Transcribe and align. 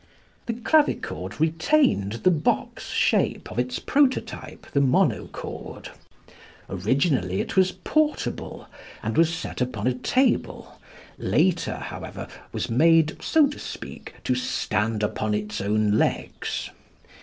The 0.47 0.53
clavichord 0.53 1.39
retained 1.39 2.13
the 2.23 2.31
box 2.31 2.87
shape 2.89 3.51
of 3.51 3.59
its 3.59 3.77
prototype, 3.77 4.65
the 4.71 4.81
monochord. 4.81 5.91
Originally 6.67 7.39
it 7.39 7.55
was 7.55 7.73
portable 7.73 8.67
and 9.03 9.15
was 9.15 9.31
set 9.31 9.61
upon 9.61 9.85
a 9.85 9.93
table; 9.93 10.79
later, 11.19 11.75
however, 11.75 12.27
was 12.51 12.67
made, 12.67 13.15
so 13.21 13.45
to 13.45 13.59
speak, 13.59 14.15
to 14.23 14.33
stand 14.33 15.03
upon 15.03 15.35
its 15.35 15.61
own 15.61 15.91
legs. 15.99 16.71